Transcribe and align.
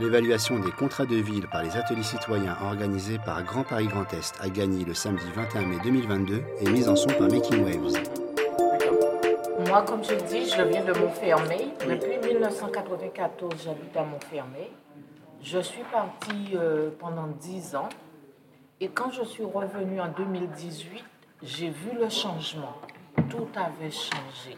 L'évaluation 0.00 0.58
des 0.58 0.70
contrats 0.70 1.04
de 1.04 1.16
ville 1.16 1.46
par 1.46 1.62
les 1.62 1.76
ateliers 1.76 2.02
citoyens 2.02 2.56
organisés 2.62 3.18
par 3.18 3.44
Grand 3.44 3.64
Paris 3.64 3.86
Grand 3.86 4.10
Est 4.14 4.32
à 4.40 4.48
Gagny 4.48 4.86
le 4.86 4.94
samedi 4.94 5.26
21 5.34 5.66
mai 5.66 5.76
2022 5.84 6.42
est 6.58 6.70
mise 6.70 6.88
en 6.88 6.96
son 6.96 7.08
par 7.08 7.28
Making 7.28 7.62
Waves. 7.62 8.02
Moi, 9.68 9.82
comme 9.82 10.02
je 10.02 10.14
dis, 10.14 10.48
je 10.48 10.62
viens 10.62 10.86
de 10.86 10.98
Montfermé. 10.98 11.68
Depuis 11.86 12.16
1994, 12.26 13.52
j'habite 13.62 13.94
à 13.94 14.04
Montfermé. 14.04 14.70
Je 15.42 15.58
suis 15.58 15.82
partie 15.92 16.54
euh, 16.54 16.88
pendant 16.98 17.26
10 17.38 17.76
ans. 17.76 17.90
Et 18.80 18.88
quand 18.88 19.10
je 19.10 19.22
suis 19.22 19.44
revenue 19.44 20.00
en 20.00 20.08
2018, 20.08 21.04
j'ai 21.42 21.68
vu 21.68 21.90
le 22.00 22.08
changement. 22.08 22.74
Tout 23.28 23.48
avait 23.54 23.90
changé. 23.90 24.56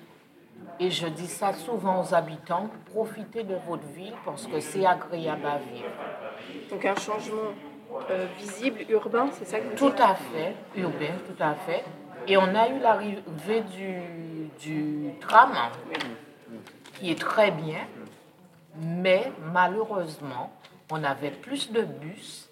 Et 0.81 0.91
je 0.91 1.07
dis 1.07 1.27
ça 1.27 1.53
souvent 1.53 2.03
aux 2.03 2.15
habitants, 2.15 2.69
profitez 2.93 3.45
de 3.45 3.57
votre 3.67 3.87
ville 3.89 4.15
parce 4.25 4.47
que 4.47 4.61
c'est 4.61 4.85
agréable 4.85 5.47
à 5.47 5.59
vivre. 5.59 5.89
Donc 6.71 6.85
un 6.85 6.97
changement 6.97 7.53
euh, 8.11 8.27
visible, 8.39 8.81
urbain, 8.89 9.29
c'est 9.33 9.45
ça 9.45 9.61
que 9.61 9.69
vous 9.69 9.77
Tout 9.77 10.03
à 10.03 10.15
fait, 10.15 10.55
urbain, 10.77 11.15
tout 11.27 11.43
à 11.43 11.55
fait. 11.55 11.85
Et 12.27 12.37
on 12.37 12.55
a 12.55 12.69
eu 12.69 12.79
l'arrivée 12.81 13.63
du, 13.77 14.49
du 14.61 15.11
tram, 15.21 15.51
qui 16.95 17.11
est 17.11 17.19
très 17.19 17.51
bien, 17.51 17.81
mais 18.77 19.31
malheureusement, 19.53 20.53
on 20.91 21.03
avait 21.05 21.31
plus 21.31 21.71
de 21.73 21.83
bus 21.83 22.49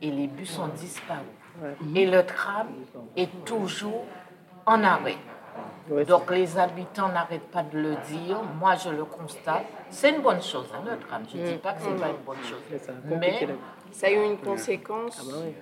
et 0.00 0.10
les 0.10 0.26
bus 0.26 0.58
ont 0.58 0.68
disparu. 0.68 1.20
Et 1.94 2.06
le 2.06 2.24
tram 2.24 2.68
est 3.16 3.44
toujours 3.44 4.04
en 4.66 4.82
arrêt. 4.82 5.18
Donc 6.08 6.30
les 6.30 6.58
habitants 6.58 7.08
n'arrêtent 7.08 7.50
pas 7.50 7.62
de 7.62 7.78
le 7.78 7.94
dire. 8.08 8.38
Moi, 8.58 8.74
je 8.76 8.88
le 8.90 9.04
constate. 9.04 9.64
C'est 9.90 10.10
une 10.10 10.22
bonne 10.22 10.40
chose, 10.42 10.66
hein, 10.74 10.82
le 10.90 10.98
tram. 10.98 11.22
Je 11.30 11.38
ne 11.38 11.46
dis 11.46 11.54
pas 11.56 11.72
que 11.74 11.82
ce 11.82 11.88
n'est 11.88 12.00
pas 12.00 12.08
une 12.08 12.24
bonne 12.24 12.42
chose. 12.42 12.80
Ça 12.80 12.92
Mais. 13.20 13.46
Ça 13.92 14.06
a 14.08 14.10
eu 14.10 14.24
une 14.24 14.38
conséquence 14.38 15.18
Ah 15.20 15.24
bah 15.30 15.36
oui. 15.44 15.54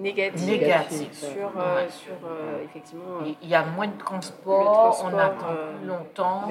négative, 0.00 0.48
Négative. 0.50 1.12
sur, 1.12 1.52
euh, 1.56 1.76
Ouais. 1.76 1.88
sur 1.88 2.12
euh, 2.26 2.64
effectivement. 2.64 3.20
euh, 3.22 3.32
il 3.40 3.48
y 3.48 3.54
a 3.54 3.64
moins 3.64 3.86
de 3.86 3.96
transport, 3.96 5.02
on 5.04 5.16
attend 5.16 5.46
euh, 5.50 5.76
plus 5.78 5.86
longtemps. 5.86 6.48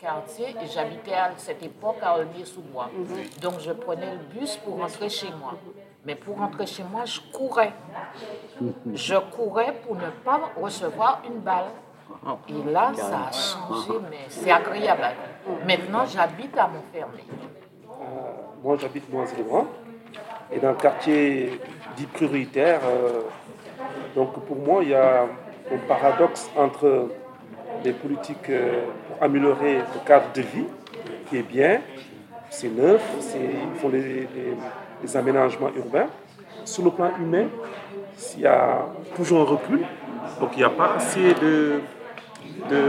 Quartier 0.00 0.48
et 0.62 0.66
j'habitais 0.66 1.14
à 1.14 1.30
cette 1.36 1.62
époque 1.62 1.98
à 2.02 2.18
Aulnier-sous-Bois. 2.18 2.90
Donc 3.40 3.60
je 3.60 3.72
prenais 3.72 4.12
le 4.12 4.38
bus 4.38 4.56
pour 4.58 4.78
rentrer 4.78 5.08
chez 5.08 5.30
moi. 5.30 5.54
Mais 6.04 6.16
pour 6.16 6.36
rentrer 6.36 6.66
chez 6.66 6.82
moi, 6.82 7.04
je 7.04 7.20
courais. 7.32 7.72
Je 8.92 9.14
courais 9.14 9.72
pour 9.86 9.94
ne 9.94 10.10
pas 10.24 10.40
recevoir 10.60 11.22
une 11.24 11.38
balle. 11.38 11.70
Et 12.48 12.70
là, 12.70 12.92
ça 12.94 13.28
a 13.28 13.32
changé, 13.32 13.92
mais 14.10 14.18
c'est 14.28 14.50
agréable. 14.50 15.02
Maintenant, 15.66 16.04
j'habite 16.06 16.56
à 16.58 16.68
Montfermé. 16.68 17.24
Moi, 18.62 18.76
j'habite 18.80 19.10
dans 19.10 19.24
grand 19.44 19.66
et 20.50 20.58
dans 20.58 20.70
le 20.70 20.76
quartier 20.76 21.60
dit 21.96 22.06
prioritaire. 22.06 22.80
euh, 22.84 23.22
donc, 24.14 24.38
pour 24.44 24.56
moi, 24.56 24.82
il 24.82 24.90
y 24.90 24.94
a 24.94 25.22
un 25.22 25.78
paradoxe 25.88 26.50
entre 26.56 27.08
les 27.84 27.92
politiques 27.92 28.50
euh, 28.50 28.84
pour 29.08 29.22
améliorer 29.22 29.76
le 29.78 30.06
cadre 30.06 30.26
de 30.34 30.42
vie, 30.42 30.64
qui 31.28 31.38
est 31.38 31.42
bien, 31.42 31.80
c'est 32.50 32.68
neuf, 32.68 33.02
ils 33.34 33.78
font 33.80 33.88
les 33.88 35.16
aménagements 35.16 35.70
urbains. 35.76 36.08
Sur 36.64 36.84
le 36.84 36.90
plan 36.90 37.10
humain, 37.18 37.46
il 38.36 38.42
y 38.42 38.46
a 38.46 38.86
toujours 39.16 39.40
un 39.40 39.44
recul, 39.44 39.80
donc 40.38 40.50
il 40.54 40.58
n'y 40.58 40.64
a 40.64 40.70
pas 40.70 40.94
assez 40.96 41.34
de, 41.34 41.80
de, 42.70 42.80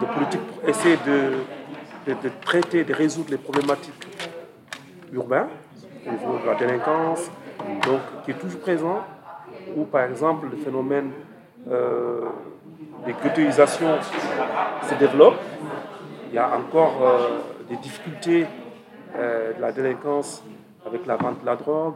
de 0.00 0.06
politique 0.14 0.40
pour 0.40 0.68
essayer 0.68 0.96
de, 1.06 2.12
de- 2.12 2.30
traiter, 2.44 2.82
de 2.82 2.92
résoudre 2.94 3.30
les 3.30 3.36
problématiques 3.36 4.06
urbains, 5.12 5.48
au 6.06 6.10
niveau 6.10 6.38
de 6.42 6.46
la 6.46 6.54
délinquance, 6.56 7.30
donc 7.86 8.00
qui 8.24 8.32
est 8.32 8.34
toujours 8.34 8.60
présent, 8.60 9.04
ou 9.76 9.84
par 9.84 10.02
exemple 10.04 10.46
le 10.50 10.56
phénomène 10.56 11.10
euh, 11.70 12.22
des 13.06 13.14
ghettoisations 13.22 14.00
se 14.88 14.94
développe. 14.94 15.36
Il 16.28 16.34
y 16.34 16.38
a 16.38 16.48
encore 16.56 16.94
euh, 17.02 17.38
des 17.68 17.76
difficultés 17.76 18.46
euh, 19.16 19.52
de 19.54 19.60
la 19.60 19.72
délinquance 19.72 20.42
avec 20.86 21.06
la 21.06 21.16
vente 21.16 21.40
de 21.40 21.46
la 21.46 21.56
drogue. 21.56 21.94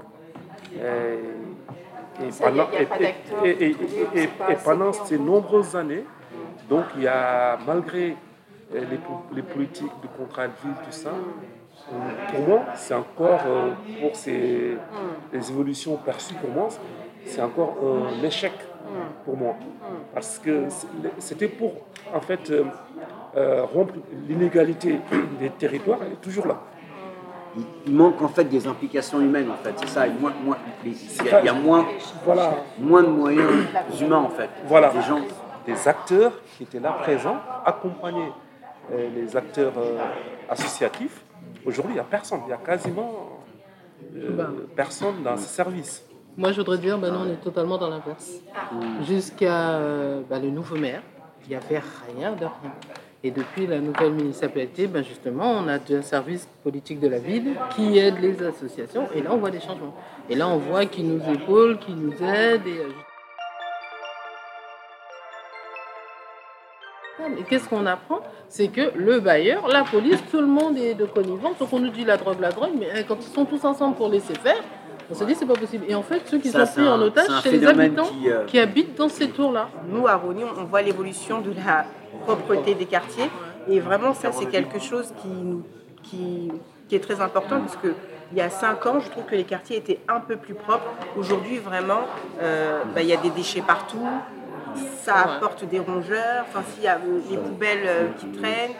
Et, 0.74 2.32
pendant, 2.44 2.66
et- 2.72 2.86
et- 3.44 3.76
ces 5.04 5.18
nombreuses 5.18 5.76
années, 5.76 6.04
donc 6.68 6.84
il 6.96 7.02
y 7.02 7.08
a, 7.08 7.58
malgré 7.66 8.16
euh, 8.74 8.80
les, 8.90 8.96
po- 8.96 9.22
les 9.34 9.42
politiques 9.42 9.92
de 10.02 10.08
contrat 10.18 10.46
de 10.48 10.52
ville, 10.62 10.74
tout 10.84 10.92
ça, 10.92 11.10
pour 12.30 12.40
moi, 12.48 12.60
c'est 12.74 12.94
encore, 12.94 13.40
euh, 13.46 13.70
pour 14.00 14.16
ces 14.16 14.76
les 15.32 15.50
évolutions 15.50 15.96
perçues 15.96 16.34
pour 16.34 16.50
moi, 16.50 16.68
c'est 17.26 17.42
encore 17.42 17.76
un 17.82 18.22
échec 18.24 18.52
pour 19.24 19.36
moi. 19.36 19.54
Parce 20.14 20.38
que 20.38 20.64
c'était 21.19 21.48
pour, 21.48 21.72
en 22.14 22.20
fait, 22.20 22.50
euh, 22.50 22.64
euh, 23.36 23.64
rompre 23.64 23.94
l'inégalité 24.28 25.00
des 25.41 25.50
territoires, 25.50 25.98
elle 26.04 26.12
est 26.12 26.20
toujours 26.20 26.47
là. 26.47 26.60
Il, 27.86 27.94
manque 27.94 28.20
en 28.20 28.28
fait 28.28 28.44
des 28.44 28.66
implications 28.66 29.19
humaines 29.20 29.50
en 29.50 29.56
fait, 29.56 29.72
c'est 29.76 29.88
ça. 29.88 30.06
Et 30.06 30.10
moins, 30.10 30.32
moins- 30.44 30.58
il, 30.84 30.92
y 30.92 31.30
a, 31.30 31.41
il 31.41 31.47
y 31.47 31.48
a 31.48 31.54
moins, 31.54 31.86
Voilà, 32.24 32.54
moins 32.78 33.02
de 33.02 33.08
moyens 33.08 33.48
humains 33.98 34.19
en 34.19 34.28
fait. 34.28 34.50
Voilà. 34.66 34.91
Des 34.91 35.00
gens. 35.03 35.20
des 35.66 35.88
acteurs 35.88 36.32
qui 36.56 36.64
étaient 36.64 36.78
là 36.80 36.92
présents, 36.92 37.38
accompagner 37.64 38.30
euh, 38.92 39.08
les 39.16 39.34
acteurs 39.36 39.72
euh, 39.78 39.98
associatifs. 40.50 41.22
Aujourd'hui, 41.64 41.92
il 41.94 41.97
n'y 41.97 42.00
a 42.00 42.04
personne, 42.04 42.41
il 42.47 42.50
y 42.50 42.53
a 42.53 42.58
quasiment 42.58 43.41
euh, 44.14 44.30
Bah. 44.36 44.50
personne 44.76 45.22
dans 45.24 45.36
ce 45.38 45.48
service. 45.48 46.04
Moi, 46.38 46.52
je 46.52 46.58
voudrais 46.58 46.76
dire, 46.76 46.98
non, 46.98 47.22
on 47.26 47.32
est 47.32 47.42
totalement 47.42 47.78
dans 47.78 47.88
l'inverse. 47.88 48.30
Jusqu'à 49.06 49.70
euh, 49.70 50.20
ben, 50.28 50.42
le 50.42 50.50
nouveau 50.50 50.76
maire, 50.76 51.00
il 51.44 51.48
n'y 51.50 51.54
avait 51.56 51.82
rien 52.14 52.32
de 52.32 52.44
rien. 52.44 52.72
Et 53.24 53.30
depuis 53.30 53.66
la 53.66 53.80
nouvelle 53.80 54.12
municipalité, 54.12 54.86
ben 54.86 55.02
justement, 55.02 55.50
on 55.52 55.66
a 55.66 55.78
un 55.78 56.02
service 56.02 56.47
politique 56.62 57.00
de 57.00 57.08
la 57.08 57.19
ville 57.19 57.54
qui 57.74 57.97
aide 57.97 58.20
les 58.20 58.42
associations. 58.42 59.08
Et 59.14 59.22
là, 59.22 59.30
on 59.32 59.38
voit 59.38 59.50
des 59.50 59.60
changements. 59.60 59.94
Et 60.28 60.34
là, 60.34 60.47
on 60.47 60.58
voit 60.58 60.84
qui 60.84 61.02
nous 61.02 61.22
épaule, 61.32 61.78
qui 61.78 61.92
nous 61.92 62.12
aide. 62.22 62.66
Et, 62.66 62.82
Et 67.38 67.42
qu'est-ce 67.44 67.68
qu'on 67.68 67.86
apprend? 67.86 68.20
C'est 68.48 68.68
que 68.68 68.92
le 68.94 69.20
bailleur, 69.20 69.66
la 69.68 69.84
police, 69.84 70.22
tout 70.30 70.41
le 70.41 70.47
monde 70.47 70.76
est 70.76 70.94
de 70.94 71.06
connivence. 71.06 71.58
Donc 71.58 71.72
on 71.72 71.80
nous 71.80 71.91
dit 71.91 72.04
la 72.04 72.16
drogue, 72.16 72.41
la 72.41 72.53
drogue, 72.53 72.72
mais 72.78 72.91
euh, 72.91 73.03
quand 73.08 73.16
ils 73.20 73.32
sont 73.32 73.44
tous 73.44 73.64
ensemble 73.64 73.97
pour 73.97 74.08
laisser 74.08 74.34
faire, 74.34 74.62
on 75.10 75.14
se 75.14 75.24
dit 75.24 75.34
c'est 75.34 75.46
pas 75.46 75.54
possible. 75.54 75.84
Et 75.88 75.94
en 75.94 76.02
fait, 76.02 76.22
ceux 76.26 76.38
qui 76.38 76.48
Ça, 76.48 76.66
sont 76.66 76.72
pris 76.80 76.82
un- 76.88 76.92
en 76.94 77.00
otage, 77.02 77.26
c'est 77.42 77.50
les 77.52 77.66
habitants 77.66 78.04
qui, 78.04 78.30
euh, 78.30 78.44
qui 78.44 78.58
habitent 78.58 78.96
dans 78.96 79.08
ces 79.08 79.28
tours-là. 79.30 79.68
Nous, 79.88 80.06
à 80.06 80.16
Rony, 80.16 80.42
on 80.58 80.64
voit 80.64 80.82
l'évolution 80.82 81.40
de 81.40 81.52
la 81.54 81.84
propreté 82.24 82.74
des 82.74 82.86
quartiers. 82.86 83.30
Et 83.68 83.80
vraiment, 83.80 84.14
ça, 84.14 84.32
c'est 84.32 84.46
quelque 84.46 84.78
chose 84.78 85.12
qui, 85.22 85.28
nous, 85.28 85.62
qui, 86.02 86.50
qui 86.88 86.94
est 86.96 87.00
très 87.00 87.20
important 87.20 87.60
parce 87.60 87.76
que 87.76 87.94
il 88.32 88.38
y 88.38 88.40
a 88.40 88.50
cinq 88.50 88.84
ans, 88.86 88.98
je 88.98 89.08
trouve 89.08 89.24
que 89.24 89.36
les 89.36 89.44
quartiers 89.44 89.76
étaient 89.76 90.00
un 90.08 90.18
peu 90.18 90.34
plus 90.36 90.54
propres. 90.54 90.90
Aujourd'hui, 91.16 91.58
vraiment, 91.58 92.00
euh, 92.42 92.82
bah, 92.94 93.02
il 93.02 93.06
y 93.08 93.12
a 93.12 93.16
des 93.16 93.30
déchets 93.30 93.62
partout. 93.62 94.04
Ça 95.03 95.14
apporte 95.14 95.64
des 95.64 95.78
rongeurs. 95.78 96.44
Enfin, 96.48 96.62
s'il 96.72 96.84
y 96.84 96.88
a 96.88 96.97
euh, 96.97 97.20
les 97.31 97.37
poubelles 97.37 97.87
euh, 97.87 98.09
qui 98.19 98.26
traînent. 98.28 98.75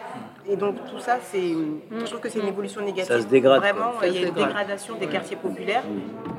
Et 0.49 0.55
donc, 0.55 0.75
tout 0.89 0.99
ça, 0.99 1.17
c'est, 1.21 1.53
je 1.91 2.05
trouve 2.05 2.21
que 2.21 2.29
c'est 2.29 2.39
une 2.39 2.47
évolution 2.47 2.79
négative. 2.79 3.13
Ça 3.13 3.21
se 3.21 3.27
dégrade. 3.27 3.59
Vraiment, 3.59 3.91
il 4.01 4.13
y 4.13 4.23
a 4.23 4.27
une 4.27 4.33
dégradation 4.33 4.95
des 4.95 5.07
quartiers 5.07 5.35
populaires. 5.35 5.83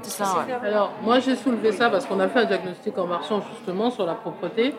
C'est 0.02 0.24
ça, 0.24 0.46
ouais. 0.46 0.66
Alors, 0.66 0.92
moi, 1.02 1.18
j'ai 1.20 1.36
soulevé 1.36 1.72
ça 1.72 1.90
parce 1.90 2.06
qu'on 2.06 2.18
a 2.18 2.28
fait 2.28 2.38
un 2.38 2.44
diagnostic 2.46 2.96
en 2.96 3.06
marchant 3.06 3.42
justement 3.52 3.90
sur 3.90 4.06
la 4.06 4.14
propreté. 4.14 4.74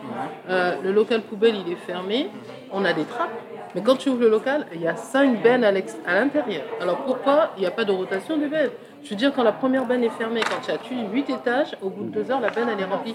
Euh, 0.48 0.74
le 0.82 0.90
local 0.90 1.22
poubelle, 1.22 1.54
il 1.64 1.72
est 1.72 1.76
fermé. 1.76 2.28
On 2.72 2.84
a 2.84 2.92
des 2.92 3.04
trappes. 3.04 3.30
Mais 3.74 3.82
quand 3.82 3.96
tu 3.96 4.08
ouvres 4.08 4.20
le 4.22 4.28
local, 4.30 4.66
il 4.74 4.80
y 4.80 4.88
a 4.88 4.96
cinq 4.96 5.42
bennes 5.42 5.64
à 5.64 5.70
l'intérieur. 5.72 6.62
Alors, 6.80 6.98
pourquoi 7.04 7.50
il 7.56 7.60
n'y 7.60 7.66
a 7.66 7.70
pas 7.70 7.84
de 7.84 7.92
rotation 7.92 8.36
des 8.36 8.46
bennes? 8.48 8.70
Je 9.02 9.10
veux 9.10 9.16
dire, 9.16 9.32
quand 9.34 9.42
la 9.42 9.52
première 9.52 9.86
benne 9.86 10.04
est 10.04 10.10
fermée, 10.10 10.40
quand 10.42 10.60
tu 10.62 10.70
as 10.70 10.76
tué 10.76 10.96
8 11.10 11.30
étages, 11.30 11.74
au 11.80 11.88
bout 11.88 12.04
de 12.04 12.10
deux 12.10 12.30
heures, 12.30 12.40
la 12.40 12.50
benne, 12.50 12.68
elle 12.70 12.80
est 12.80 12.84
remplie. 12.84 13.14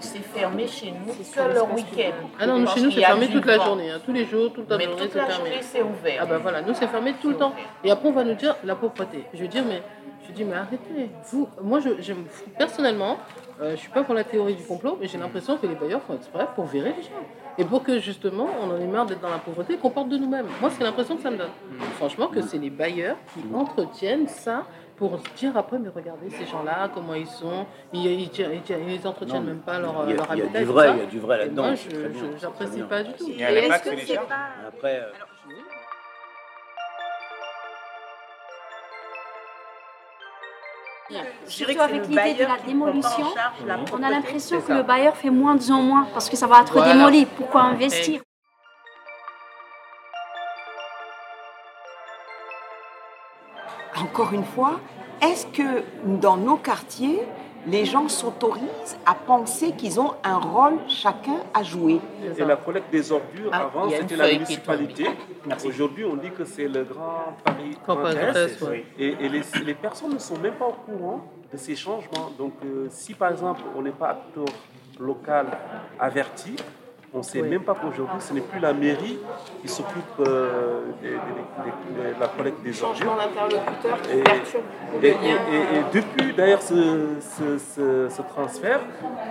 C'est 0.00 0.20
fermé 0.20 0.66
chez 0.66 0.92
nous 0.92 1.12
que 1.12 1.54
le 1.54 1.74
week-end. 1.74 2.12
Ah 2.40 2.46
non, 2.46 2.58
nous, 2.58 2.66
chez 2.68 2.80
nous, 2.80 2.90
c'est 2.90 3.00
fermé 3.02 3.28
toute 3.28 3.44
la 3.44 3.58
journée. 3.58 3.90
hein. 3.90 4.00
Tous 4.04 4.12
les 4.12 4.24
jours, 4.24 4.52
toute 4.52 4.70
la 4.70 4.78
Mais 4.78 4.84
journée, 4.84 5.02
toute 5.02 5.12
c'est 5.12 5.18
la 5.18 5.26
fermé. 5.26 5.50
journée, 5.50 5.62
c'est 5.62 5.82
ouvert. 5.82 6.18
Ah 6.22 6.26
ben 6.26 6.38
voilà, 6.38 6.62
nous 6.62 6.72
c'est 6.74 6.86
fermé 6.86 7.14
tout 7.20 7.28
le 7.30 7.36
temps. 7.36 7.52
Et 7.84 7.90
après 7.90 8.08
on 8.08 8.12
va 8.12 8.24
nous 8.24 8.34
dire 8.34 8.56
la 8.64 8.74
pauvreté. 8.76 9.24
Je 9.34 9.42
veux 9.42 9.48
dire 9.48 9.64
mais 9.68 9.82
je 10.26 10.32
dis 10.32 10.44
mais 10.44 10.56
arrêtez. 10.56 11.10
Vous, 11.30 11.48
moi 11.62 11.80
je, 11.80 11.90
je 12.00 12.12
me 12.12 12.24
fous- 12.24 12.44
personnellement, 12.58 13.18
euh, 13.60 13.72
je 13.72 13.76
suis 13.76 13.90
pas 13.90 14.02
pour 14.02 14.14
la 14.14 14.24
théorie 14.24 14.54
du 14.54 14.62
complot, 14.64 14.98
mais 15.00 15.06
j'ai 15.06 15.18
l'impression 15.18 15.56
que 15.56 15.66
les 15.66 15.74
bailleurs 15.74 16.02
font 16.02 16.14
exprès 16.14 16.46
pour 16.54 16.66
virer 16.66 16.94
les 16.96 17.02
gens. 17.02 17.10
Et 17.58 17.64
pour 17.64 17.84
que 17.84 17.98
justement 18.00 18.48
on 18.62 18.70
en 18.70 18.78
ait 18.80 18.86
marre 18.86 19.06
d'être 19.06 19.20
dans 19.20 19.30
la 19.30 19.38
pauvreté 19.38 19.74
et 19.74 19.76
qu'on 19.76 19.90
parte 19.90 20.08
de 20.08 20.16
nous-mêmes. 20.16 20.46
Moi 20.60 20.70
c'est 20.70 20.82
l'impression 20.82 21.16
que 21.16 21.22
ça 21.22 21.30
me 21.30 21.36
donne. 21.36 21.50
Franchement 21.96 22.26
que 22.28 22.40
c'est 22.42 22.58
les 22.58 22.70
bailleurs 22.70 23.16
qui 23.32 23.40
entretiennent 23.54 24.26
ça 24.28 24.64
pour 24.96 25.18
se 25.18 25.24
dire 25.36 25.56
après, 25.56 25.78
mais 25.80 25.88
regardez 25.88 26.30
ces 26.30 26.46
gens-là, 26.46 26.88
comment 26.94 27.14
ils 27.14 27.26
sont, 27.26 27.66
ils, 27.92 28.06
ils, 28.06 28.20
ils- 28.22 28.30
ils- 28.68 28.94
ils 28.94 29.06
entretiennent 29.08 29.40
Non, 29.42 29.46
même 29.48 29.58
pas 29.58 29.80
leur, 29.80 30.04
il 30.06 30.10
y 30.10 30.12
a- 30.12 30.16
leur 30.16 30.26
il 30.34 30.38
y 30.38 30.42
a 30.42 30.44
habitat. 30.44 30.58
du 30.58 30.64
et 30.64 30.66
vrai, 30.66 30.90
il 30.92 30.98
y 30.98 31.02
a 31.02 31.06
du 31.06 31.18
vrai 31.18 31.34
Et 31.36 31.38
là-dedans, 31.40 31.62
Moi, 31.64 31.74
je 31.74 31.88
bien. 31.88 32.84
pas 32.86 33.02
du 33.02 33.12
tout. 33.14 33.24
Impact 33.28 33.86
Est-ce 33.86 33.94
que 33.96 34.06
c'est 34.06 34.14
pas... 34.16 34.22
Après, 34.68 35.00
euh, 35.00 35.10
Surtout 41.46 41.80
avec 41.80 42.08
l'idée 42.08 42.34
de 42.34 42.44
la 42.44 42.58
démolition, 42.66 43.26
On 43.92 44.02
a 44.02 44.10
l'impression 44.10 44.60
que 44.60 44.72
le 44.72 44.82
bailleur 44.82 45.16
fait 45.16 45.30
moins 45.30 45.58
en 45.70 45.82
moins 45.82 46.06
parce 46.12 46.30
que 46.30 46.36
ça 46.36 46.46
va 46.46 46.60
être 46.62 46.72
Voilà. 46.72 46.94
démoli. 46.94 47.26
Pourquoi 47.26 47.62
investir? 47.62 48.20
Encore 53.96 54.32
une 54.32 54.44
fois, 54.44 54.80
est-ce 55.22 55.46
que 55.46 55.84
dans 56.04 56.36
nos 56.36 56.56
quartiers, 56.56 57.22
les 57.66 57.84
gens 57.84 58.08
s'autorisent 58.08 58.96
à 59.06 59.14
penser 59.14 59.72
qu'ils 59.72 59.98
ont 60.00 60.14
un 60.22 60.38
rôle 60.38 60.78
chacun 60.88 61.38
à 61.52 61.62
jouer 61.62 62.00
Et 62.36 62.44
la 62.44 62.56
collecte 62.56 62.90
des 62.90 63.10
ordures, 63.12 63.50
Ah, 63.52 63.62
avant, 63.62 63.88
c'était 63.90 64.16
la 64.16 64.32
municipalité. 64.32 65.06
Aujourd'hui, 65.66 66.04
on 66.04 66.16
dit 66.16 66.30
que 66.30 66.44
c'est 66.44 66.68
le 66.68 66.84
Grand 66.84 67.36
Paris 67.42 67.76
ouais. 68.62 68.84
Et, 68.98 69.08
et 69.20 69.28
les, 69.28 69.42
les 69.64 69.74
personnes 69.74 70.14
ne 70.14 70.18
sont 70.18 70.38
même 70.38 70.54
pas 70.54 70.66
au 70.66 70.72
courant 70.72 71.24
de 71.52 71.56
ces 71.56 71.76
changements. 71.76 72.30
Donc, 72.38 72.54
euh, 72.64 72.86
si 72.90 73.14
par 73.14 73.30
exemple, 73.30 73.62
on 73.76 73.82
n'est 73.82 73.90
pas 73.90 74.10
acteur 74.10 74.46
local 74.98 75.46
averti, 75.98 76.56
on 77.14 77.18
ne 77.18 77.22
sait 77.22 77.40
Oui. 77.42 77.48
même 77.48 77.62
pas 77.62 77.74
qu'aujourd'hui, 77.74 78.16
ce 78.20 78.32
n'est 78.32 78.40
plus 78.40 78.58
la 78.60 78.72
mairie 78.72 79.18
qui 79.62 79.68
s'occupe 79.68 80.02
euh, 80.20 80.80
de 81.02 82.20
la 82.20 82.26
collecte 82.28 82.62
des 82.62 82.82
ordures. 82.82 82.98
Changement 83.06 83.16
d'interlocuteur 83.16 84.02
qui 84.02 84.10
Et, 84.18 84.22
perturbe 84.22 84.62
et- 85.02 85.06
et- 85.06 85.10
et- 85.12 85.84
depuis 85.92 86.32
d'ailleurs 86.34 86.62
ce, 86.62 86.74
ce- 87.20 87.58
ce- 87.58 88.08
ce 88.08 88.22
transfert, 88.22 88.80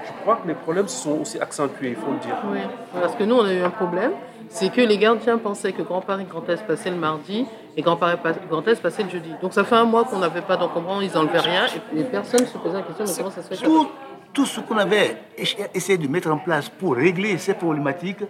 je 0.06 0.12
crois 0.22 0.38
que 0.38 0.48
les 0.48 0.54
problèmes 0.56 0.88
se 0.88 1.04
sont 1.04 1.20
aussi 1.22 1.40
accentués, 1.40 1.90
il 1.90 1.96
faut 1.96 2.12
le 2.12 2.20
dire. 2.20 2.36
Oui, 2.52 2.60
parce 3.02 3.16
que 3.16 3.24
nous, 3.24 3.36
on 3.36 3.46
a 3.46 3.54
eu 3.54 3.62
un 3.62 3.70
problème. 3.70 4.12
C'est 4.50 4.70
que 4.72 4.82
les 4.82 4.98
gardiens 5.00 5.38
pensaient 5.40 5.72
que 5.72 5.82
Grand 5.82 6.02
Paris 6.02 6.26
Grand 6.30 6.48
Est 6.48 6.64
passait 6.68 6.92
le 6.92 6.98
mardi 6.98 7.46
et 7.76 7.82
Grand 7.82 7.96
Paris 7.96 8.18
Pa- 8.22 8.34
Grand 8.50 8.68
Est 8.68 8.80
passait 8.82 9.02
le 9.04 9.10
jeudi. 9.10 9.32
Donc 9.42 9.52
ça 9.54 9.64
fait 9.64 9.76
un 9.76 9.86
mois 9.86 10.04
qu'on 10.04 10.20
n'avait 10.20 10.42
pas 10.42 10.58
d'encombrant, 10.58 11.02
ils 11.02 11.12
n'enlevaient 11.12 11.40
rien 11.40 11.66
et 11.66 11.96
les 11.96 12.04
personnes 12.04 12.46
se 12.46 12.58
posaient 12.60 12.76
la 12.78 12.82
question 12.84 13.06
mais 13.08 13.14
comment 13.18 13.32
ça 13.32 13.42
se 13.42 13.48
fait 13.56 13.66
tout, 13.66 13.88
tout 14.34 14.46
ce 14.46 14.60
qu'on 14.62 14.78
avait 14.78 15.18
ess- 15.38 15.56
essayé 15.74 15.98
de 15.98 16.08
mettre 16.08 16.30
en 16.32 16.38
place 16.38 16.70
pour 16.70 16.96
régler 16.96 17.38
ces 17.38 17.54
problématiques, 17.54 18.24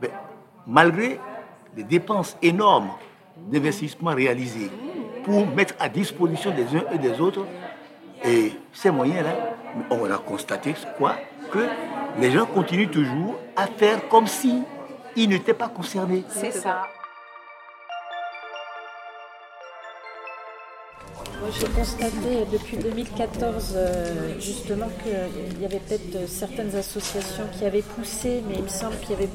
ben, 0.00 0.10
malgré 0.66 1.20
les 1.76 1.84
dépenses 1.84 2.36
énormes 2.42 2.90
d'investissement 3.36 4.14
réalisés 4.14 4.70
pour 5.24 5.46
mettre 5.46 5.74
à 5.78 5.88
disposition 5.88 6.50
des 6.50 6.64
uns 6.76 6.84
et 6.92 6.98
des 6.98 7.20
autres, 7.20 7.46
ces 8.72 8.90
moyens-là, 8.90 9.34
on 9.90 10.08
a 10.10 10.18
constaté 10.18 10.74
quoi? 10.96 11.16
Que 11.50 11.66
les 12.20 12.30
gens 12.30 12.46
continuent 12.46 12.88
toujours 12.90 13.34
à 13.56 13.66
faire 13.66 14.08
comme 14.08 14.26
si 14.26 14.62
ils 15.16 15.28
n'étaient 15.28 15.54
pas 15.54 15.68
concernés. 15.68 16.24
C'est 16.28 16.52
ça. 16.52 16.84
J'ai 21.50 21.66
constaté 21.66 22.46
depuis 22.52 22.76
2014 22.76 23.74
euh, 23.74 24.40
justement 24.40 24.88
qu'il 25.02 25.60
y 25.60 25.64
avait 25.64 25.80
peut-être 25.80 26.16
euh, 26.16 26.26
certaines 26.26 26.74
associations 26.76 27.44
qui 27.58 27.64
avaient 27.64 27.82
poussé, 27.82 28.42
mais 28.48 28.54
il 28.56 28.62
me 28.62 28.68
semble 28.68 28.96
qu'il 28.98 29.10
y 29.10 29.14
avait 29.14 29.28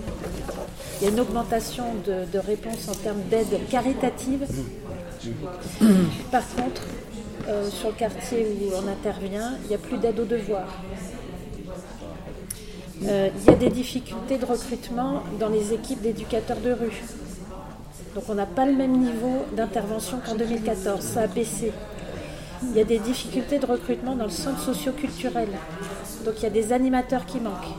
a 1.06 1.10
une 1.10 1.20
augmentation 1.20 1.84
de, 2.06 2.40
réponses 2.40 2.88
en 2.90 2.96
termes 2.96 3.22
d'aide 3.30 3.68
caritative. 3.70 4.46
Par 6.32 6.44
contre, 6.56 6.82
euh, 7.48 7.70
sur 7.70 7.90
le 7.90 7.96
quartier 7.96 8.48
où 8.62 8.74
on 8.76 8.88
intervient, 8.88 9.58
il 9.64 9.70
n'y 9.70 9.76
a 9.76 9.78
plus 9.78 9.98
d'aide 9.98 10.20
aux 10.20 10.26
devoirs. 10.26 10.82
Euh, 13.06 13.30
il 13.38 13.46
y 13.46 13.50
a 13.54 13.58
des 13.58 13.70
difficultés 13.70 14.38
de 14.38 14.46
recrutement 14.46 15.22
dans 15.40 15.50
les 15.50 15.74
équipes 15.74 16.02
d'éducateurs 16.02 16.60
de 16.60 16.72
rue. 16.72 17.04
Donc 18.16 18.24
on 18.30 18.34
n'a 18.34 18.48
pas 18.48 18.66
le 18.66 18.74
même 18.74 18.98
niveau 18.98 19.46
d'intervention 19.56 20.20
qu'en 20.26 20.36
2014, 20.36 21.00
ça 21.02 21.22
a 21.22 21.28
baissé. 21.28 21.72
Il 22.64 22.76
y 22.76 22.82
a 22.82 22.84
des 22.84 23.00
difficultés 23.00 23.60
de 23.60 23.66
recrutement 23.66 24.16
dans 24.16 24.26
le 24.26 24.32
centre 24.32 24.60
socio-culturel. 24.60 25.50
Donc 26.26 26.36
il 26.38 26.44
y 26.44 26.48
a 26.48 26.50
des 26.50 26.74
animateurs 26.74 27.26
qui 27.26 27.40
manquent. 27.40 27.76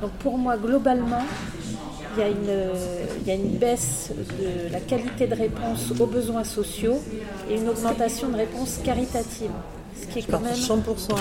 Donc 0.00 0.12
pour 0.12 0.38
moi, 0.38 0.56
globalement, 0.56 1.22
il 2.16 2.20
y, 2.20 2.24
a 2.24 2.28
une, 2.28 2.70
il 3.20 3.26
y 3.26 3.30
a 3.30 3.34
une 3.34 3.56
baisse 3.56 4.10
de 4.38 4.72
la 4.72 4.80
qualité 4.80 5.26
de 5.26 5.34
réponse 5.34 5.92
aux 5.98 6.06
besoins 6.06 6.44
sociaux 6.44 7.00
et 7.48 7.56
une 7.56 7.68
augmentation 7.68 8.28
de 8.28 8.36
réponses 8.36 8.78
caritatives. 8.84 9.50
Ce 10.00 10.06
qui 10.12 10.18
est 10.18 10.30
quand 10.30 10.40
même, 10.40 10.54
100%. 10.54 11.16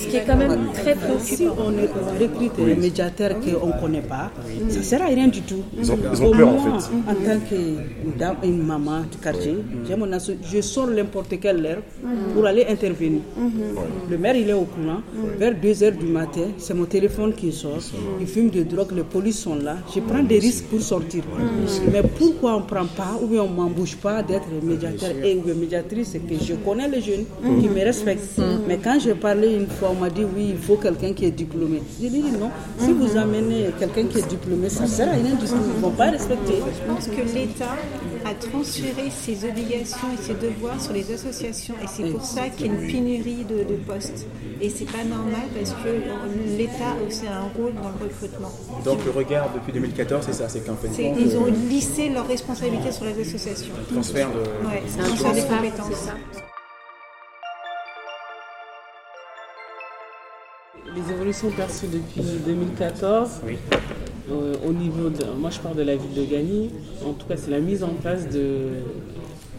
ce 0.00 0.06
qui 0.08 0.16
est 0.16 0.24
quand 0.26 0.36
même 0.36 0.58
très 0.74 0.94
Si 0.94 0.98
préoccupant. 0.98 1.62
on, 1.66 1.72
est- 1.72 1.90
on 2.00 2.22
recrute 2.22 2.52
un 2.60 2.80
médiateur 2.80 3.30
qu'on 3.40 3.66
ne 3.68 3.80
connaît 3.80 4.00
pas, 4.02 4.30
ça 4.68 4.78
ne 4.78 4.82
sert 4.82 5.02
à 5.02 5.06
rien 5.06 5.28
du 5.28 5.40
tout. 5.42 5.62
Ils 5.76 5.90
ont- 5.90 5.98
ils 6.12 6.22
ont 6.22 6.32
en 6.32 6.34
moi, 6.36 6.78
fait. 6.80 7.10
En 7.10 7.14
tant 7.14 7.40
que 7.48 8.18
dame- 8.18 8.36
une 8.44 8.62
maman 8.64 9.00
du 9.10 9.18
quartier, 9.18 9.56
j'ai 9.86 9.96
mon 9.96 10.10
asso- 10.12 10.36
je 10.52 10.60
sors 10.60 10.86
n'importe 10.88 11.38
quelle 11.40 11.64
heure 11.66 11.82
pour 12.34 12.46
aller 12.46 12.66
intervenir. 12.68 13.22
Le 14.10 14.18
maire, 14.18 14.36
il 14.36 14.48
est 14.50 14.52
au 14.52 14.64
courant. 14.74 15.00
Vers 15.38 15.54
2 15.60 15.82
heures 15.82 15.92
du 15.92 16.06
matin, 16.06 16.48
c'est 16.58 16.74
mon 16.74 16.84
téléphone 16.84 17.32
qui 17.34 17.50
sort. 17.52 17.78
Il 18.20 18.26
fume 18.26 18.50
de 18.50 18.62
drogue, 18.62 18.92
les 18.94 19.02
polices 19.02 19.40
sont 19.40 19.56
là. 19.56 19.76
Je 19.94 20.00
prends 20.00 20.22
des 20.22 20.38
risques 20.38 20.64
pour 20.66 20.80
sortir. 20.80 21.22
Mais 21.92 22.02
pourquoi 22.18 22.56
on 22.56 22.60
ne 22.60 22.64
prend 22.66 22.86
pas 22.86 23.18
ou 23.20 23.26
bien 23.26 23.42
on 23.42 23.48
ne 23.50 23.56
m'embauche 23.56 23.96
pas 23.96 24.22
d'être 24.22 24.46
médiateur 24.62 25.10
et 25.24 25.34
ou 25.36 25.40
bien 25.40 25.54
médiatrice 25.54 26.08
C'est 26.12 26.20
que 26.20 26.34
je 26.42 26.54
connais 26.54 26.88
les 26.88 27.00
jeunes 27.00 27.24
qui 27.60 27.68
me 27.68 27.84
respectent. 28.08 28.66
Mais 28.66 28.78
quand 28.78 28.98
j'ai 29.00 29.14
parlé 29.14 29.54
une 29.54 29.66
fois, 29.68 29.90
on 29.92 30.00
m'a 30.00 30.10
dit 30.10 30.24
oui, 30.24 30.46
il 30.50 30.58
faut 30.58 30.76
quelqu'un 30.76 31.12
qui 31.12 31.24
est 31.26 31.30
diplômé. 31.30 31.82
J'ai 32.00 32.08
dit 32.10 32.22
non. 32.22 32.50
Si 32.78 32.92
vous 32.92 33.16
amenez 33.16 33.70
quelqu'un 33.78 34.04
qui 34.10 34.18
est 34.18 34.28
diplômé, 34.28 34.68
ça 34.68 34.82
ne 34.84 34.88
sert 34.88 35.08
à 35.08 35.12
rien 35.12 35.34
du 35.34 35.46
tout. 35.46 35.54
Ils 35.70 35.76
ne 35.76 35.80
vont 35.80 35.90
pas 35.90 36.10
respecter. 36.10 36.54
Je 36.78 36.92
pense 36.92 37.06
que 37.06 37.22
l'État 37.34 37.74
a 38.24 38.34
transféré 38.34 39.04
ses 39.10 39.48
obligations 39.48 40.08
et 40.14 40.22
ses 40.22 40.34
devoirs 40.34 40.80
sur 40.80 40.92
les 40.92 41.12
associations 41.12 41.74
et 41.82 41.86
c'est 41.86 42.10
pour 42.10 42.24
ça 42.24 42.48
qu'il 42.48 42.66
y 42.66 42.68
a 42.70 42.72
une 42.72 42.86
pénurie 42.86 43.44
de, 43.48 43.58
de 43.64 43.76
postes. 43.86 44.26
Et 44.60 44.68
c'est 44.70 44.86
pas 44.90 45.04
normal 45.04 45.46
parce 45.56 45.70
que 45.70 45.88
l'État 46.58 46.90
a 47.00 47.06
aussi 47.06 47.26
un 47.26 47.42
rôle 47.56 47.74
dans 47.74 47.90
le 47.90 48.04
recrutement. 48.08 48.50
Donc 48.84 49.04
le 49.04 49.10
regard 49.12 49.50
depuis 49.54 49.72
2014, 49.72 50.24
c'est 50.26 50.32
ça, 50.32 50.48
c'est 50.48 50.60
qu'en 50.66 50.74
fait, 50.76 50.88
C'est- 50.92 51.12
Ils 51.18 51.36
ont 51.36 51.46
lissé 51.70 52.08
leurs 52.08 52.26
responsabilités 52.26 52.90
sur 52.92 53.04
les 53.04 53.20
associations. 53.20 53.72
transfert 53.92 54.28
de... 54.32 54.38
Ouais, 54.68 54.82
c'est 54.88 55.00
un 55.00 55.04
transfert 55.04 55.32
des 55.32 55.42
compétences. 55.42 56.08
Les 60.86 61.12
évolutions 61.12 61.50
perçues 61.50 61.86
depuis 61.86 62.22
2014, 62.46 63.42
euh, 64.30 64.54
au 64.66 64.72
niveau 64.72 65.10
de, 65.10 65.24
moi 65.38 65.50
je 65.50 65.58
parle 65.58 65.76
de 65.76 65.82
la 65.82 65.96
ville 65.96 66.14
de 66.14 66.24
Gagny, 66.24 66.70
en 67.04 67.12
tout 67.12 67.26
cas 67.26 67.36
c'est 67.36 67.50
la 67.50 67.60
mise 67.60 67.82
en 67.84 67.94
place 68.00 68.28
de 68.28 68.82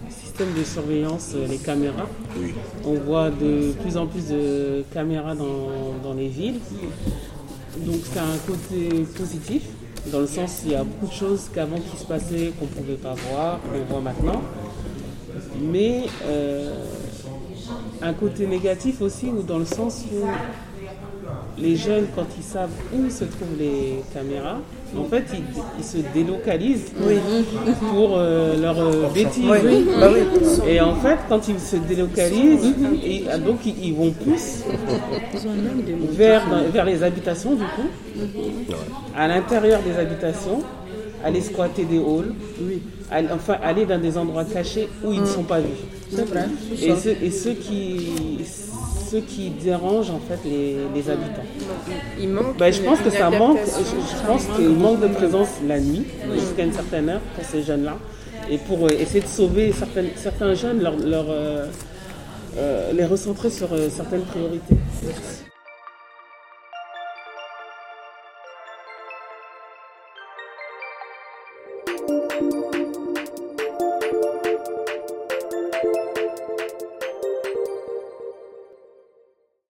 système 0.09 0.47
de 0.57 0.63
surveillance, 0.63 1.33
euh, 1.35 1.47
les 1.47 1.57
caméras. 1.57 2.07
On 2.85 2.93
voit 2.93 3.29
de 3.29 3.73
plus 3.81 3.97
en 3.97 4.07
plus 4.07 4.27
de 4.27 4.83
caméras 4.93 5.35
dans, 5.35 5.69
dans 6.03 6.13
les 6.13 6.27
villes. 6.27 6.59
Donc 7.85 7.99
c'est 8.03 8.19
un 8.19 8.37
côté 8.47 9.05
positif, 9.15 9.63
dans 10.11 10.19
le 10.21 10.27
sens 10.27 10.61
il 10.65 10.71
y 10.71 10.75
a 10.75 10.83
beaucoup 10.83 11.07
de 11.07 11.17
choses 11.17 11.49
qu'avant 11.53 11.77
qui 11.77 11.97
se 11.97 12.05
passaient 12.05 12.51
qu'on 12.59 12.65
ne 12.65 12.71
pouvait 12.71 12.95
pas 12.95 13.13
voir, 13.29 13.59
qu'on 13.61 13.93
voit 13.93 14.01
maintenant. 14.01 14.41
Mais 15.61 16.05
euh, 16.25 16.73
un 18.01 18.13
côté 18.13 18.47
négatif 18.47 19.01
aussi, 19.01 19.27
ou 19.27 19.43
dans 19.43 19.59
le 19.59 19.65
sens 19.65 20.03
où 20.11 20.25
les 21.61 21.75
jeunes, 21.75 22.05
quand 22.15 22.25
ils 22.37 22.43
savent 22.43 22.69
où 22.93 23.09
se 23.09 23.23
trouvent 23.25 23.57
les 23.59 24.01
caméras, 24.13 24.57
en 24.97 25.03
fait, 25.05 25.25
ils, 25.33 25.43
ils 25.77 25.83
se 25.83 25.97
délocalisent 26.13 26.91
pour 27.91 28.17
euh, 28.17 28.59
leur 28.59 28.79
euh, 28.79 29.07
bêtise. 29.13 29.43
Oui, 29.47 29.85
bah 29.99 30.09
oui. 30.13 30.21
Et 30.67 30.81
en 30.81 30.95
fait, 30.95 31.17
quand 31.27 31.47
ils 31.47 31.59
se 31.59 31.75
délocalisent, 31.75 32.73
et, 33.03 33.23
ah, 33.31 33.37
donc 33.37 33.59
ils, 33.65 33.75
ils 33.87 33.93
vont 33.93 34.11
plus 34.11 34.63
vers, 36.11 36.43
vers 36.71 36.85
les 36.85 37.03
habitations, 37.03 37.51
du 37.55 37.63
coup, 37.63 37.87
à 39.15 39.27
l'intérieur 39.27 39.79
des 39.83 39.97
habitations, 39.99 40.61
aller 41.23 41.41
squatter 41.41 41.83
des 41.85 41.97
halls, 41.97 42.33
aller- 43.11 43.27
enfin 43.33 43.57
aller 43.63 43.85
dans 43.85 43.99
des 43.99 44.17
endroits 44.17 44.45
cachés 44.45 44.87
où 45.03 45.11
ils 45.13 45.21
ne 45.21 45.25
sont 45.25 45.43
pas 45.43 45.59
vus. 45.59 45.67
C'est 46.11 46.27
vrai, 46.27 46.45
c'est 46.75 46.85
Et, 46.85 46.89
ça. 46.95 47.01
ceux, 47.01 47.15
et 47.21 47.31
ceux 47.31 47.53
qui 47.53 48.07
ceux 49.09 49.21
qui 49.21 49.49
dérangent 49.49 50.11
en 50.11 50.19
fait 50.19 50.39
les, 50.45 50.77
les 50.93 51.09
habitants. 51.09 51.43
Il 52.19 52.29
manque 52.29 52.57
Ben, 52.57 52.71
je 52.71 52.79
une- 52.79 52.85
pense 52.85 52.99
que 52.99 53.09
ça 53.09 53.29
manque. 53.29 53.57
Je, 53.65 54.27
pense 54.27 54.45
qu'il 54.55 54.69
manque 54.69 54.99
de 55.01 55.07
présence 55.07 55.49
la 55.67 55.79
nuit 55.79 56.05
jusqu'à 56.33 56.63
une 56.63 56.73
certaine 56.73 57.09
heure 57.09 57.21
pour 57.35 57.43
ces 57.45 57.63
jeunes-là 57.63 57.97
et 58.49 58.57
pour 58.57 58.85
euh, 58.85 58.89
essayer 58.99 59.21
de 59.21 59.27
sauver 59.27 59.73
certains 60.15 60.53
jeunes, 60.53 60.81
leur, 60.81 60.95
leur, 60.97 61.25
euh, 61.29 61.65
euh, 62.57 62.91
les 62.93 63.05
recentrer 63.05 63.49
sur 63.49 63.69
certaines 63.95 64.21
priorités. 64.23 64.75